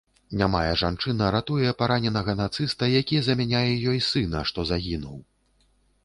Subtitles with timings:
[0.39, 5.21] Нямая жанчына ратуе параненага нацыста, які замяняе ёй сына, што загінуў.